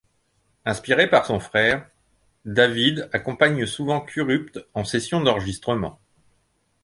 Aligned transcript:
Inspiré 0.65 1.07
par 1.07 1.27
son 1.27 1.39
frère, 1.39 1.87
David 2.43 3.07
accompagne 3.13 3.67
souvent 3.67 4.01
Kurupt 4.01 4.59
en 4.73 4.83
session 4.83 5.21
d'enregistrement. 5.21 5.99